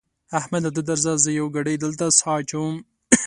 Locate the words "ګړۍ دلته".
1.55-2.05